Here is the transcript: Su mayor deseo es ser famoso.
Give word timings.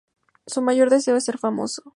Su 0.47 0.63
mayor 0.63 0.89
deseo 0.89 1.15
es 1.15 1.25
ser 1.25 1.37
famoso. 1.37 1.83